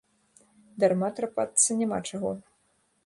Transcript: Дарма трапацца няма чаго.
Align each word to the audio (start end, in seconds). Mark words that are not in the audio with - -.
Дарма 0.83 1.09
трапацца 1.19 1.77
няма 1.83 1.99
чаго. 2.09 2.31